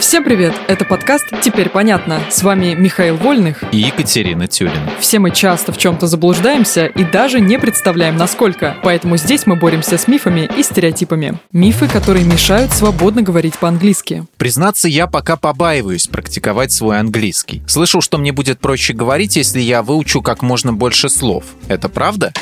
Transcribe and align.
Всем 0.00 0.24
привет! 0.24 0.54
Это 0.66 0.86
подкаст 0.86 1.26
«Теперь 1.42 1.68
понятно». 1.68 2.22
С 2.30 2.42
вами 2.42 2.74
Михаил 2.74 3.16
Вольных 3.16 3.62
и 3.70 3.76
Екатерина 3.76 4.48
Тюрина. 4.48 4.90
Все 4.98 5.18
мы 5.18 5.30
часто 5.30 5.72
в 5.72 5.78
чем-то 5.78 6.06
заблуждаемся 6.06 6.86
и 6.86 7.04
даже 7.04 7.38
не 7.38 7.58
представляем, 7.58 8.16
насколько. 8.16 8.78
Поэтому 8.82 9.18
здесь 9.18 9.46
мы 9.46 9.56
боремся 9.56 9.98
с 9.98 10.08
мифами 10.08 10.48
и 10.56 10.62
стереотипами. 10.62 11.38
Мифы, 11.52 11.86
которые 11.86 12.24
мешают 12.24 12.72
свободно 12.72 13.20
говорить 13.20 13.58
по-английски. 13.58 14.24
Признаться, 14.38 14.88
я 14.88 15.06
пока 15.06 15.36
побаиваюсь 15.36 16.06
практиковать 16.06 16.72
свой 16.72 16.98
английский. 16.98 17.62
Слышал, 17.66 18.00
что 18.00 18.16
мне 18.16 18.32
будет 18.32 18.58
проще 18.58 18.94
говорить, 18.94 19.36
если 19.36 19.60
я 19.60 19.82
выучу 19.82 20.22
как 20.22 20.40
можно 20.40 20.72
больше 20.72 21.10
слов. 21.10 21.44
Это 21.68 21.90
правда? 21.90 22.32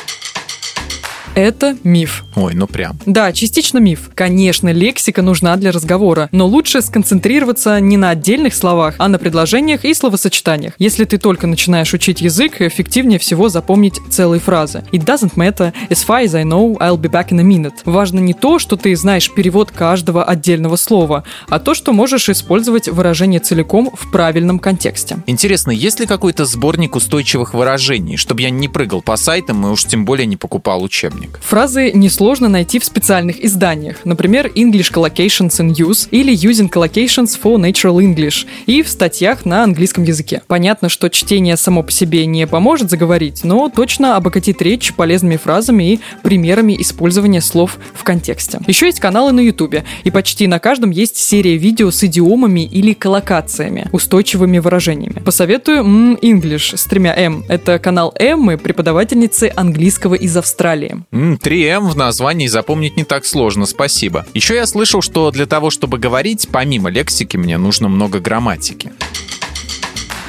Это 1.39 1.77
миф. 1.85 2.25
Ой, 2.35 2.53
ну 2.53 2.67
прям. 2.67 2.99
Да, 3.05 3.31
частично 3.31 3.77
миф. 3.77 4.11
Конечно, 4.13 4.73
лексика 4.73 5.21
нужна 5.21 5.55
для 5.55 5.71
разговора, 5.71 6.27
но 6.33 6.45
лучше 6.45 6.81
сконцентрироваться 6.81 7.79
не 7.79 7.95
на 7.95 8.09
отдельных 8.09 8.53
словах, 8.53 8.95
а 8.97 9.07
на 9.07 9.19
предложениях 9.19 9.85
и 9.85 9.93
словосочетаниях. 9.93 10.73
Если 10.79 11.05
ты 11.05 11.17
только 11.17 11.47
начинаешь 11.47 11.93
учить 11.93 12.19
язык, 12.19 12.59
эффективнее 12.59 13.19
всего 13.19 13.47
запомнить 13.47 14.01
целые 14.09 14.41
фразы. 14.41 14.83
It 14.91 15.05
doesn't 15.05 15.35
matter, 15.35 15.71
as 15.89 16.05
far 16.05 16.25
as 16.25 16.35
I 16.35 16.43
know, 16.43 16.77
I'll 16.79 16.99
be 16.99 17.09
back 17.09 17.29
in 17.29 17.39
a 17.39 17.43
minute. 17.43 17.75
Важно 17.85 18.19
не 18.19 18.33
то, 18.33 18.59
что 18.59 18.75
ты 18.75 18.93
знаешь 18.97 19.31
перевод 19.31 19.71
каждого 19.71 20.25
отдельного 20.25 20.75
слова, 20.75 21.23
а 21.47 21.59
то, 21.59 21.73
что 21.73 21.93
можешь 21.93 22.27
использовать 22.27 22.89
выражение 22.89 23.39
целиком 23.39 23.91
в 23.93 24.11
правильном 24.11 24.59
контексте. 24.59 25.23
Интересно, 25.25 25.71
есть 25.71 26.01
ли 26.01 26.05
какой-то 26.05 26.43
сборник 26.43 26.97
устойчивых 26.97 27.53
выражений, 27.53 28.17
чтобы 28.17 28.41
я 28.41 28.49
не 28.49 28.67
прыгал 28.67 29.01
по 29.01 29.15
сайтам 29.15 29.65
и 29.65 29.69
уж 29.69 29.85
тем 29.85 30.03
более 30.03 30.25
не 30.25 30.35
покупал 30.35 30.83
учебник? 30.83 31.28
Учебник. 31.29 31.39
Фразы 31.41 31.91
несложно 31.93 32.49
найти 32.49 32.79
в 32.79 32.85
специальных 32.85 33.43
изданиях, 33.43 33.97
например, 34.05 34.47
English 34.55 34.91
Collocations 34.93 35.59
in 35.59 35.73
Use 35.73 36.07
или 36.11 36.33
Using 36.33 36.69
Collocations 36.69 37.37
for 37.41 37.55
Natural 37.55 37.97
English 37.97 38.45
и 38.65 38.83
в 38.83 38.89
статьях 38.89 39.45
на 39.45 39.63
английском 39.63 40.03
языке. 40.03 40.41
Понятно, 40.47 40.89
что 40.89 41.09
чтение 41.09 41.57
само 41.57 41.83
по 41.83 41.91
себе 41.91 42.25
не 42.25 42.47
поможет 42.47 42.89
заговорить, 42.89 43.43
но 43.43 43.69
точно 43.69 44.15
обогатит 44.15 44.61
речь 44.61 44.93
полезными 44.93 45.37
фразами 45.37 45.93
и 45.93 45.99
примерами 46.23 46.79
использования 46.79 47.41
слов 47.41 47.77
в 47.93 48.03
контексте. 48.03 48.59
Еще 48.67 48.87
есть 48.87 48.99
каналы 48.99 49.31
на 49.31 49.39
YouTube, 49.39 49.83
и 50.03 50.11
почти 50.11 50.47
на 50.47 50.59
каждом 50.59 50.91
есть 50.91 51.17
серия 51.17 51.57
видео 51.57 51.91
с 51.91 52.03
идиомами 52.03 52.65
или 52.65 52.93
коллокациями, 52.93 53.87
устойчивыми 53.91 54.59
выражениями. 54.59 55.21
Посоветую 55.23 55.83
English 56.21 56.77
с 56.77 56.83
тремя 56.85 57.13
М. 57.15 57.43
Это 57.47 57.79
канал 57.79 58.13
Эммы, 58.17 58.57
преподавательницы 58.57 59.51
английского 59.55 60.15
из 60.15 60.35
Австралии. 60.35 61.03
3М 61.19 61.89
в 61.89 61.97
названии 61.97 62.47
запомнить 62.47 62.97
не 62.97 63.03
так 63.03 63.25
сложно, 63.25 63.65
спасибо. 63.65 64.25
Еще 64.33 64.55
я 64.55 64.65
слышал, 64.65 65.01
что 65.01 65.31
для 65.31 65.45
того, 65.45 65.69
чтобы 65.69 65.97
говорить, 65.97 66.47
помимо 66.51 66.89
лексики, 66.89 67.37
мне 67.37 67.57
нужно 67.57 67.89
много 67.89 68.19
грамматики. 68.19 68.93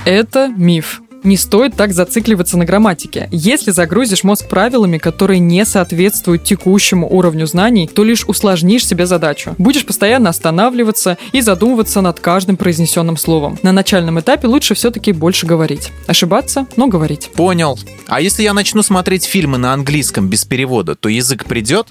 Это 0.04 0.48
миф. 0.48 1.02
Не 1.22 1.36
стоит 1.36 1.76
так 1.76 1.92
зацикливаться 1.92 2.56
на 2.56 2.64
грамматике. 2.64 3.28
Если 3.30 3.70
загрузишь 3.70 4.24
мозг 4.24 4.48
правилами, 4.48 4.98
которые 4.98 5.38
не 5.38 5.64
соответствуют 5.64 6.44
текущему 6.44 7.08
уровню 7.08 7.46
знаний, 7.46 7.86
то 7.86 8.04
лишь 8.04 8.24
усложнишь 8.26 8.86
себе 8.86 9.06
задачу. 9.06 9.54
Будешь 9.58 9.84
постоянно 9.84 10.30
останавливаться 10.30 11.18
и 11.32 11.40
задумываться 11.40 12.00
над 12.00 12.20
каждым 12.20 12.56
произнесенным 12.56 13.16
словом. 13.16 13.58
На 13.62 13.72
начальном 13.72 14.18
этапе 14.18 14.46
лучше 14.46 14.74
все-таки 14.74 15.12
больше 15.12 15.46
говорить. 15.46 15.92
Ошибаться, 16.06 16.66
но 16.76 16.86
говорить. 16.86 17.30
Понял. 17.34 17.78
А 18.06 18.20
если 18.20 18.42
я 18.42 18.54
начну 18.54 18.82
смотреть 18.82 19.24
фильмы 19.24 19.58
на 19.58 19.74
английском 19.74 20.28
без 20.28 20.44
перевода, 20.44 20.94
то 20.94 21.08
язык 21.08 21.44
придет? 21.44 21.88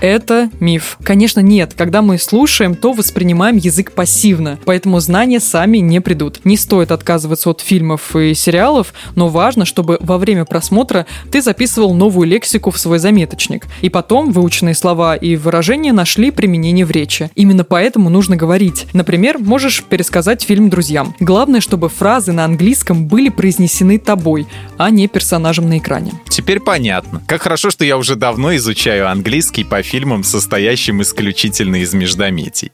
Это 0.00 0.50
миф. 0.60 0.98
Конечно, 1.02 1.40
нет. 1.40 1.74
Когда 1.76 2.02
мы 2.02 2.18
слушаем, 2.18 2.74
то 2.74 2.92
воспринимаем 2.92 3.56
язык 3.56 3.92
пассивно, 3.92 4.58
поэтому 4.64 5.00
знания 5.00 5.40
сами 5.40 5.78
не 5.78 6.00
придут. 6.00 6.40
Не 6.44 6.56
стоит 6.56 6.90
отказываться 6.90 7.50
от 7.50 7.60
фильмов 7.60 8.14
и 8.16 8.34
сериалов, 8.34 8.92
но 9.14 9.28
важно, 9.28 9.64
чтобы 9.64 9.98
во 10.00 10.18
время 10.18 10.44
просмотра 10.44 11.06
ты 11.30 11.40
записывал 11.40 11.94
новую 11.94 12.28
лексику 12.28 12.70
в 12.70 12.78
свой 12.78 12.98
заметочник, 12.98 13.66
и 13.80 13.88
потом 13.88 14.32
выученные 14.32 14.74
слова 14.74 15.16
и 15.16 15.36
выражения 15.36 15.92
нашли 15.92 16.30
применение 16.30 16.84
в 16.84 16.90
речи. 16.90 17.30
Именно 17.34 17.64
поэтому 17.64 18.10
нужно 18.10 18.36
говорить. 18.36 18.86
Например, 18.92 19.38
можешь 19.38 19.84
пересказать 19.84 20.42
фильм 20.42 20.68
друзьям. 20.70 21.14
Главное, 21.20 21.60
чтобы 21.60 21.88
фразы 21.88 22.32
на 22.32 22.44
английском 22.44 23.06
были 23.06 23.28
произнесены 23.28 23.98
тобой, 23.98 24.46
а 24.76 24.90
не 24.90 25.08
персонажем 25.08 25.68
на 25.68 25.78
экране. 25.78 26.12
Теперь 26.28 26.60
понятно. 26.60 27.22
Как 27.26 27.42
хорошо, 27.42 27.70
что 27.70 27.84
я 27.84 27.96
уже 27.96 28.16
давно 28.16 28.54
изучаю 28.56 29.08
английский 29.08 29.64
по 29.64 29.83
фильмом, 29.84 30.24
состоящим 30.24 31.02
исключительно 31.02 31.76
из 31.76 31.94
междометий. 31.94 32.72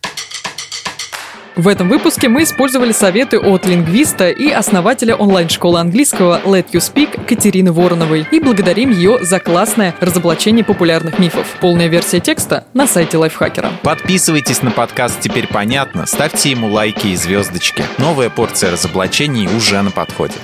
В 1.57 1.69
этом 1.69 1.91
выпуске 1.91 2.29
мы 2.29 2.45
использовали 2.45 2.93
советы 2.93 3.39
от 3.39 3.67
лингвиста 3.67 4.31
и 4.31 4.49
основателя 4.49 5.15
онлайн-школы 5.15 5.79
английского 5.81 6.41
Let 6.45 6.71
You 6.73 6.81
Speak 6.81 7.27
Катерины 7.27 7.71
Вороновой 7.73 8.27
и 8.31 8.41
благодарим 8.41 8.91
ее 8.91 9.23
за 9.23 9.41
классное 9.41 9.95
разоблачение 10.01 10.65
популярных 10.65 11.19
мифов. 11.19 11.47
Полная 11.61 11.89
версия 11.89 12.21
текста 12.21 12.65
на 12.73 12.87
сайте 12.87 13.19
Лайфхакера. 13.19 13.73
Подписывайтесь 13.83 14.63
на 14.63 14.71
подкаст 14.71 15.21
«Теперь 15.21 15.49
понятно», 15.49 16.07
ставьте 16.07 16.51
ему 16.51 16.69
лайки 16.69 17.09
и 17.09 17.17
звездочки. 17.17 17.85
Новая 17.99 18.31
порция 18.31 18.71
разоблачений 18.71 19.47
уже 19.47 19.83
на 19.83 19.91
подходе. 19.91 20.37